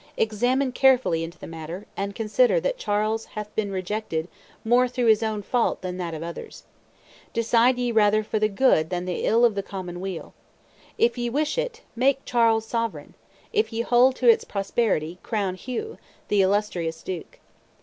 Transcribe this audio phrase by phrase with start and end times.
[0.17, 4.27] Examine carefully into the matter, and consider that Charles hath been rejected
[4.65, 6.63] more through his own fault than that of others.
[7.33, 10.33] Decide ye rather for the good than the ill of the common weal.
[10.97, 13.13] If ye wish it ill, make Charles sovereign;
[13.53, 17.37] if ye hold to its prosperity, crown Hugh, the illustrious duke.